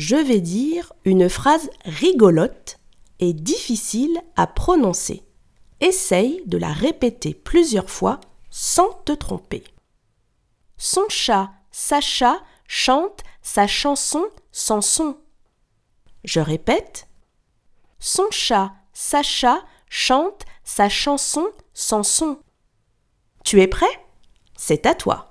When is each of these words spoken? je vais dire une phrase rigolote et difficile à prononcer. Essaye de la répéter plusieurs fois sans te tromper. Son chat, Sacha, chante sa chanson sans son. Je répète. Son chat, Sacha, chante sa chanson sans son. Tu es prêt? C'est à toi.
je 0.00 0.16
vais 0.16 0.40
dire 0.40 0.94
une 1.04 1.28
phrase 1.28 1.68
rigolote 1.84 2.78
et 3.18 3.34
difficile 3.34 4.18
à 4.34 4.46
prononcer. 4.46 5.22
Essaye 5.80 6.42
de 6.46 6.56
la 6.56 6.72
répéter 6.72 7.34
plusieurs 7.34 7.90
fois 7.90 8.18
sans 8.48 8.94
te 9.04 9.12
tromper. 9.12 9.62
Son 10.78 11.04
chat, 11.10 11.50
Sacha, 11.70 12.40
chante 12.66 13.22
sa 13.42 13.66
chanson 13.66 14.24
sans 14.52 14.80
son. 14.80 15.18
Je 16.24 16.40
répète. 16.40 17.06
Son 17.98 18.30
chat, 18.30 18.72
Sacha, 18.94 19.62
chante 19.90 20.46
sa 20.64 20.88
chanson 20.88 21.46
sans 21.74 22.04
son. 22.04 22.38
Tu 23.44 23.60
es 23.60 23.68
prêt? 23.68 24.06
C'est 24.56 24.86
à 24.86 24.94
toi. 24.94 25.29